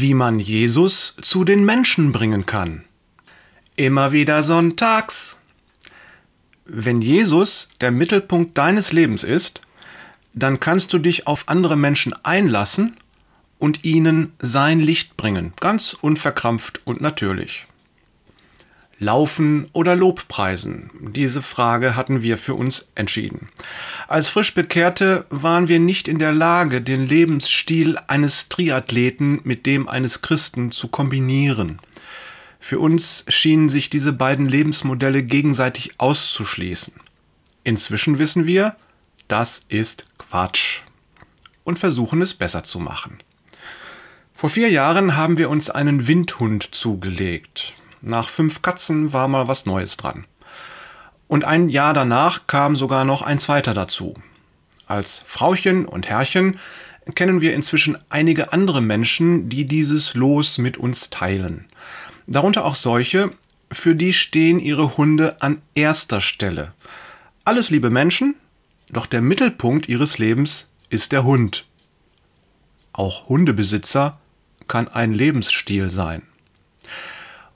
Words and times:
wie 0.00 0.14
man 0.14 0.38
Jesus 0.38 1.16
zu 1.20 1.44
den 1.44 1.64
Menschen 1.64 2.12
bringen 2.12 2.46
kann. 2.46 2.84
Immer 3.76 4.12
wieder 4.12 4.42
sonntags. 4.42 5.38
Wenn 6.64 7.00
Jesus 7.00 7.68
der 7.80 7.90
Mittelpunkt 7.90 8.56
deines 8.58 8.92
Lebens 8.92 9.24
ist, 9.24 9.62
dann 10.34 10.60
kannst 10.60 10.92
du 10.92 10.98
dich 10.98 11.26
auf 11.26 11.48
andere 11.48 11.76
Menschen 11.76 12.12
einlassen 12.24 12.96
und 13.58 13.84
ihnen 13.84 14.32
sein 14.40 14.80
Licht 14.80 15.16
bringen, 15.16 15.52
ganz 15.60 15.94
unverkrampft 15.94 16.80
und 16.84 17.00
natürlich. 17.00 17.66
Laufen 19.00 19.68
oder 19.72 19.94
Lobpreisen? 19.94 20.90
Diese 21.14 21.40
Frage 21.40 21.94
hatten 21.94 22.22
wir 22.22 22.36
für 22.36 22.54
uns 22.54 22.90
entschieden. 22.96 23.48
Als 24.08 24.28
frisch 24.28 24.54
Bekehrte 24.54 25.24
waren 25.30 25.68
wir 25.68 25.78
nicht 25.78 26.08
in 26.08 26.18
der 26.18 26.32
Lage, 26.32 26.80
den 26.80 27.06
Lebensstil 27.06 27.96
eines 28.08 28.48
Triathleten 28.48 29.40
mit 29.44 29.66
dem 29.66 29.88
eines 29.88 30.20
Christen 30.20 30.72
zu 30.72 30.88
kombinieren. 30.88 31.78
Für 32.58 32.80
uns 32.80 33.24
schienen 33.28 33.68
sich 33.68 33.88
diese 33.88 34.12
beiden 34.12 34.48
Lebensmodelle 34.48 35.22
gegenseitig 35.22 36.00
auszuschließen. 36.00 36.94
Inzwischen 37.62 38.18
wissen 38.18 38.46
wir, 38.46 38.74
das 39.28 39.60
ist 39.68 40.06
Quatsch 40.18 40.80
und 41.62 41.78
versuchen 41.78 42.20
es 42.20 42.34
besser 42.34 42.64
zu 42.64 42.80
machen. 42.80 43.18
Vor 44.34 44.50
vier 44.50 44.70
Jahren 44.70 45.16
haben 45.16 45.38
wir 45.38 45.50
uns 45.50 45.70
einen 45.70 46.08
Windhund 46.08 46.74
zugelegt. 46.74 47.74
Nach 48.00 48.28
fünf 48.28 48.62
Katzen 48.62 49.12
war 49.12 49.28
mal 49.28 49.48
was 49.48 49.66
Neues 49.66 49.96
dran. 49.96 50.26
Und 51.26 51.44
ein 51.44 51.68
Jahr 51.68 51.94
danach 51.94 52.46
kam 52.46 52.76
sogar 52.76 53.04
noch 53.04 53.22
ein 53.22 53.38
zweiter 53.38 53.74
dazu. 53.74 54.14
Als 54.86 55.22
Frauchen 55.26 55.84
und 55.84 56.08
Herrchen 56.08 56.58
kennen 57.14 57.40
wir 57.40 57.54
inzwischen 57.54 57.98
einige 58.08 58.52
andere 58.52 58.80
Menschen, 58.80 59.48
die 59.48 59.66
dieses 59.66 60.14
Los 60.14 60.58
mit 60.58 60.76
uns 60.76 61.10
teilen. 61.10 61.66
Darunter 62.26 62.64
auch 62.64 62.74
solche, 62.74 63.30
für 63.70 63.94
die 63.94 64.12
stehen 64.12 64.60
ihre 64.60 64.96
Hunde 64.96 65.40
an 65.40 65.60
erster 65.74 66.20
Stelle. 66.20 66.72
Alles 67.44 67.70
liebe 67.70 67.90
Menschen, 67.90 68.34
doch 68.90 69.06
der 69.06 69.20
Mittelpunkt 69.20 69.88
ihres 69.88 70.18
Lebens 70.18 70.70
ist 70.90 71.12
der 71.12 71.24
Hund. 71.24 71.66
Auch 72.92 73.28
Hundebesitzer 73.28 74.18
kann 74.66 74.88
ein 74.88 75.12
Lebensstil 75.12 75.90
sein. 75.90 76.22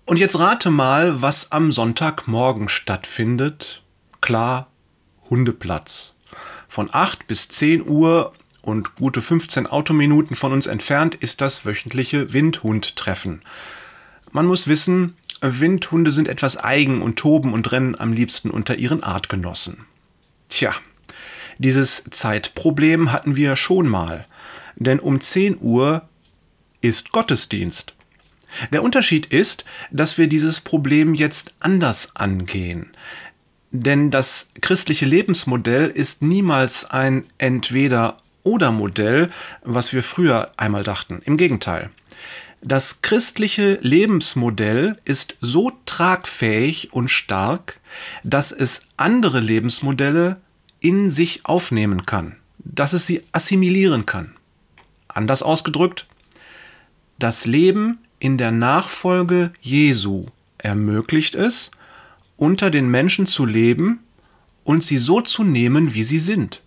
Und 0.04 0.18
jetzt 0.18 0.38
rate 0.38 0.70
mal, 0.70 1.22
was 1.22 1.52
am 1.52 1.70
Sonntagmorgen 1.70 2.68
stattfindet. 2.68 3.82
Klar, 4.20 4.68
Hundeplatz. 5.30 6.16
Von 6.68 6.88
8 6.92 7.26
bis 7.26 7.48
10 7.48 7.86
Uhr 7.86 8.32
und 8.62 8.96
gute 8.96 9.22
15 9.22 9.66
Autominuten 9.66 10.34
von 10.34 10.52
uns 10.52 10.66
entfernt 10.66 11.14
ist 11.14 11.40
das 11.40 11.64
wöchentliche 11.64 12.32
Windhundtreffen. 12.32 13.42
Man 14.32 14.46
muss 14.46 14.66
wissen, 14.66 15.16
Windhunde 15.40 16.10
sind 16.10 16.28
etwas 16.28 16.56
eigen 16.56 17.02
und 17.02 17.16
toben 17.16 17.52
und 17.52 17.70
rennen 17.72 17.98
am 17.98 18.12
liebsten 18.12 18.50
unter 18.50 18.76
ihren 18.76 19.02
Artgenossen. 19.02 19.84
Tja, 20.48 20.74
dieses 21.58 22.04
Zeitproblem 22.10 23.12
hatten 23.12 23.36
wir 23.36 23.56
schon 23.56 23.88
mal, 23.88 24.26
denn 24.76 24.98
um 24.98 25.20
10 25.20 25.58
Uhr 25.60 26.08
ist 26.80 27.12
Gottesdienst. 27.12 27.94
Der 28.70 28.82
Unterschied 28.82 29.26
ist, 29.26 29.64
dass 29.90 30.18
wir 30.18 30.26
dieses 30.26 30.60
Problem 30.60 31.14
jetzt 31.14 31.54
anders 31.60 32.14
angehen. 32.16 32.92
Denn 33.70 34.10
das 34.10 34.50
christliche 34.60 35.06
Lebensmodell 35.06 35.88
ist 35.88 36.20
niemals 36.20 36.84
ein 36.84 37.24
Entweder-oder-Modell, 37.38 39.30
was 39.62 39.94
wir 39.94 40.02
früher 40.02 40.52
einmal 40.56 40.82
dachten. 40.82 41.22
Im 41.24 41.38
Gegenteil. 41.38 41.90
Das 42.60 43.02
christliche 43.02 43.78
Lebensmodell 43.80 44.98
ist 45.04 45.36
so 45.40 45.72
tragfähig 45.84 46.92
und 46.92 47.08
stark, 47.08 47.80
dass 48.22 48.52
es 48.52 48.82
andere 48.96 49.40
Lebensmodelle 49.40 50.40
in 50.78 51.10
sich 51.10 51.44
aufnehmen 51.44 52.06
kann, 52.06 52.36
dass 52.58 52.92
es 52.92 53.06
sie 53.06 53.22
assimilieren 53.32 54.06
kann. 54.06 54.36
Anders 55.08 55.42
ausgedrückt, 55.42 56.06
das 57.18 57.46
Leben 57.46 57.98
in 58.22 58.38
der 58.38 58.52
Nachfolge 58.52 59.52
Jesu 59.60 60.26
ermöglicht 60.56 61.34
es, 61.34 61.72
unter 62.36 62.70
den 62.70 62.88
Menschen 62.88 63.26
zu 63.26 63.44
leben 63.44 63.98
und 64.62 64.84
sie 64.84 64.98
so 64.98 65.22
zu 65.22 65.42
nehmen, 65.42 65.92
wie 65.94 66.04
sie 66.04 66.20
sind. 66.20 66.62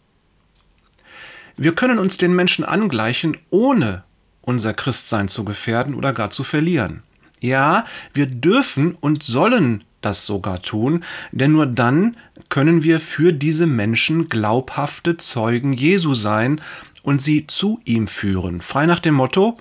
Wir 1.55 1.73
können 1.73 1.97
uns 1.97 2.17
den 2.17 2.35
Menschen 2.35 2.66
angleichen, 2.66 3.38
ohne 3.51 4.03
unser 4.41 4.73
Christsein 4.73 5.29
zu 5.29 5.45
gefährden 5.45 5.95
oder 5.95 6.11
gar 6.11 6.29
zu 6.29 6.43
verlieren. 6.43 7.03
Ja, 7.39 7.85
wir 8.13 8.25
dürfen 8.25 8.93
und 8.93 9.23
sollen 9.23 9.85
das 10.01 10.25
sogar 10.25 10.61
tun, 10.61 11.05
denn 11.31 11.53
nur 11.53 11.67
dann 11.67 12.17
können 12.49 12.83
wir 12.83 12.99
für 12.99 13.31
diese 13.31 13.66
Menschen 13.66 14.27
glaubhafte 14.27 15.16
Zeugen 15.16 15.72
Jesu 15.72 16.16
sein 16.16 16.59
und 17.01 17.22
sie 17.22 17.47
zu 17.47 17.79
ihm 17.85 18.07
führen, 18.07 18.59
frei 18.59 18.85
nach 18.87 18.99
dem 18.99 19.13
Motto, 19.13 19.57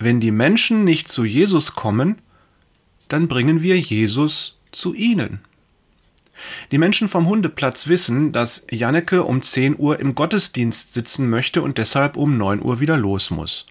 wenn 0.00 0.18
die 0.18 0.30
Menschen 0.30 0.84
nicht 0.84 1.08
zu 1.08 1.24
Jesus 1.24 1.74
kommen, 1.76 2.20
dann 3.08 3.28
bringen 3.28 3.62
wir 3.62 3.78
Jesus 3.78 4.58
zu 4.72 4.94
ihnen. 4.94 5.40
Die 6.70 6.78
Menschen 6.78 7.06
vom 7.06 7.28
Hundeplatz 7.28 7.86
wissen, 7.86 8.32
dass 8.32 8.66
Janneke 8.70 9.24
um 9.24 9.42
10 9.42 9.78
Uhr 9.78 10.00
im 10.00 10.14
Gottesdienst 10.14 10.94
sitzen 10.94 11.28
möchte 11.28 11.60
und 11.60 11.76
deshalb 11.76 12.16
um 12.16 12.38
9 12.38 12.62
Uhr 12.62 12.80
wieder 12.80 12.96
los 12.96 13.30
muss. 13.30 13.66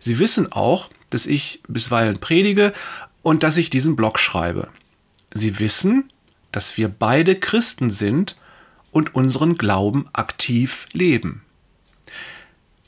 Sie 0.00 0.18
wissen 0.18 0.50
auch, 0.50 0.88
dass 1.10 1.26
ich 1.26 1.60
bisweilen 1.68 2.18
predige 2.18 2.72
und 3.22 3.42
dass 3.42 3.58
ich 3.58 3.68
diesen 3.68 3.94
Blog 3.94 4.18
schreibe. 4.18 4.68
Sie 5.34 5.58
wissen, 5.58 6.10
dass 6.50 6.78
wir 6.78 6.88
beide 6.88 7.34
Christen 7.34 7.90
sind 7.90 8.36
und 8.90 9.14
unseren 9.14 9.58
Glauben 9.58 10.08
aktiv 10.14 10.86
leben. 10.92 11.42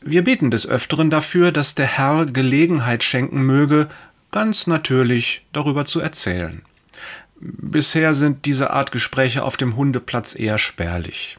Wir 0.09 0.23
beten 0.23 0.53
des 0.53 0.69
Öfteren 0.69 1.11
dafür, 1.11 1.51
dass 1.51 1.75
der 1.75 1.87
Herr 1.87 2.27
Gelegenheit 2.27 3.03
schenken 3.03 3.43
möge, 3.43 3.89
ganz 4.31 4.69
natürlich 4.69 5.45
darüber 5.53 5.85
zu 5.85 5.99
erzählen. 5.99 6.63
Bisher 7.41 8.15
sind 8.15 8.45
diese 8.45 8.71
Art 8.71 8.93
Gespräche 8.93 9.43
auf 9.43 9.57
dem 9.57 9.75
Hundeplatz 9.75 10.39
eher 10.39 10.59
spärlich. 10.59 11.39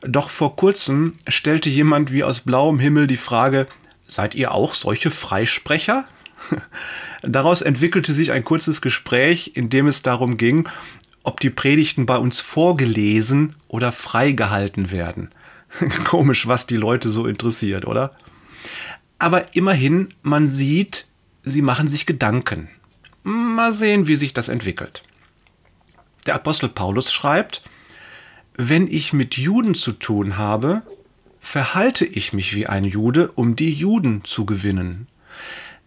Doch 0.00 0.30
vor 0.30 0.54
kurzem 0.54 1.14
stellte 1.26 1.70
jemand 1.70 2.12
wie 2.12 2.22
aus 2.22 2.38
blauem 2.38 2.78
Himmel 2.78 3.08
die 3.08 3.16
Frage, 3.16 3.66
seid 4.06 4.36
ihr 4.36 4.54
auch 4.54 4.76
solche 4.76 5.10
Freisprecher? 5.10 6.04
Daraus 7.22 7.62
entwickelte 7.62 8.14
sich 8.14 8.30
ein 8.30 8.44
kurzes 8.44 8.80
Gespräch, 8.80 9.56
in 9.56 9.70
dem 9.70 9.88
es 9.88 10.02
darum 10.02 10.36
ging, 10.36 10.68
ob 11.24 11.40
die 11.40 11.50
Predigten 11.50 12.06
bei 12.06 12.16
uns 12.16 12.38
vorgelesen 12.38 13.56
oder 13.66 13.90
freigehalten 13.90 14.92
werden. 14.92 15.32
Komisch, 16.04 16.46
was 16.46 16.66
die 16.66 16.76
Leute 16.76 17.08
so 17.08 17.26
interessiert, 17.26 17.86
oder? 17.86 18.14
Aber 19.18 19.54
immerhin, 19.54 20.08
man 20.22 20.48
sieht, 20.48 21.06
sie 21.42 21.62
machen 21.62 21.88
sich 21.88 22.06
Gedanken. 22.06 22.68
Mal 23.22 23.72
sehen, 23.72 24.06
wie 24.06 24.16
sich 24.16 24.32
das 24.32 24.48
entwickelt. 24.48 25.02
Der 26.26 26.34
Apostel 26.34 26.68
Paulus 26.68 27.12
schreibt, 27.12 27.62
wenn 28.56 28.86
ich 28.86 29.12
mit 29.12 29.36
Juden 29.36 29.74
zu 29.74 29.92
tun 29.92 30.36
habe, 30.36 30.82
verhalte 31.40 32.04
ich 32.04 32.32
mich 32.32 32.54
wie 32.54 32.66
ein 32.66 32.84
Jude, 32.84 33.30
um 33.32 33.56
die 33.56 33.72
Juden 33.72 34.24
zu 34.24 34.44
gewinnen. 34.46 35.06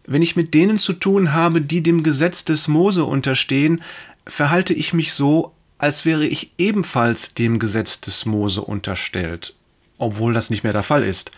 Wenn 0.06 0.22
ich 0.22 0.36
mit 0.36 0.54
denen 0.54 0.80
zu 0.80 0.94
tun 0.94 1.34
habe, 1.34 1.62
die 1.62 1.84
dem 1.84 2.04
Gesetz 2.04 2.46
des 2.46 2.68
Mose 2.68 3.06
unterstehen, 3.06 3.82
verhalte 4.26 4.74
ich 4.74 4.94
mich 4.94 5.14
so, 5.14 5.54
als 5.78 6.06
wäre 6.06 6.26
ich 6.26 6.52
ebenfalls 6.58 7.34
dem 7.34 7.60
Gesetz 7.60 8.02
des 8.02 8.26
Mose 8.26 8.62
unterstellt 8.62 9.56
obwohl 10.02 10.34
das 10.34 10.50
nicht 10.50 10.64
mehr 10.64 10.74
der 10.74 10.84
Fall 10.84 11.04
ist. 11.04 11.32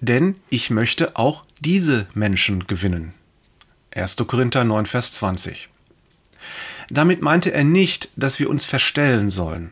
Denn 0.00 0.36
ich 0.48 0.70
möchte 0.70 1.16
auch 1.16 1.44
diese 1.60 2.06
Menschen 2.14 2.66
gewinnen. 2.66 3.12
1. 3.94 4.16
Korinther 4.26 4.64
9, 4.64 4.86
Vers 4.86 5.12
20. 5.12 5.68
Damit 6.88 7.20
meinte 7.20 7.52
er 7.52 7.64
nicht, 7.64 8.10
dass 8.16 8.38
wir 8.40 8.48
uns 8.48 8.64
verstellen 8.64 9.28
sollen 9.28 9.70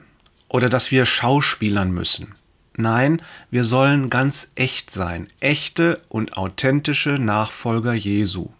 oder 0.49 0.69
dass 0.69 0.91
wir 0.91 1.07
schauspielern 1.07 1.91
müssen. 1.91 2.35
Nein, 2.77 3.23
wir 3.51 3.65
sollen 3.65 4.11
ganz 4.11 4.53
echt 4.57 4.91
sein, 4.91 5.29
echte 5.41 6.03
und 6.09 6.37
authentische 6.37 7.13
Nachfolger 7.13 7.95
Jesu. 7.95 8.51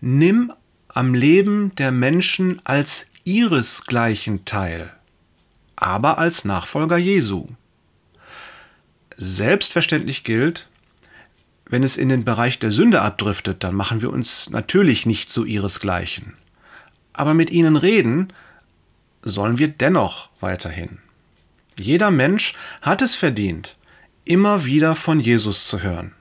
Nimm 0.00 0.52
am 0.88 1.14
Leben 1.14 1.74
der 1.76 1.92
Menschen 1.92 2.60
als 2.64 3.06
ihresgleichen 3.24 4.44
teil, 4.44 4.92
aber 5.76 6.18
als 6.18 6.44
Nachfolger 6.44 6.98
Jesu. 6.98 7.46
Selbstverständlich 9.16 10.24
gilt, 10.24 10.68
wenn 11.66 11.82
es 11.82 11.96
in 11.96 12.08
den 12.08 12.24
Bereich 12.24 12.58
der 12.58 12.70
Sünde 12.70 13.02
abdriftet, 13.02 13.64
dann 13.64 13.74
machen 13.74 14.02
wir 14.02 14.10
uns 14.10 14.50
natürlich 14.50 15.06
nicht 15.06 15.30
zu 15.30 15.44
ihresgleichen. 15.44 16.34
Aber 17.12 17.34
mit 17.34 17.50
ihnen 17.50 17.76
reden 17.76 18.32
sollen 19.22 19.58
wir 19.58 19.68
dennoch 19.68 20.28
weiterhin. 20.40 20.98
Jeder 21.78 22.10
Mensch 22.10 22.52
hat 22.82 23.02
es 23.02 23.16
verdient, 23.16 23.76
immer 24.24 24.64
wieder 24.64 24.94
von 24.94 25.20
Jesus 25.20 25.66
zu 25.66 25.82
hören. 25.82 26.12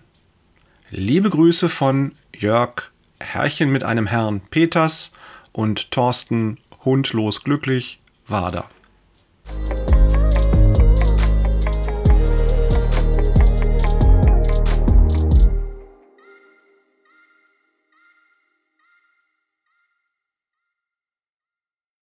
Liebe 0.90 1.30
Grüße 1.30 1.70
von 1.70 2.14
Jörg 2.36 2.92
Herrchen 3.20 3.72
mit 3.72 3.84
einem 3.84 4.08
Herrn 4.08 4.42
Peters 4.50 5.12
und 5.52 5.92
Thorsten 5.92 6.58
Hundlos 6.84 7.44
glücklich 7.44 8.00
Wader. 8.28 8.70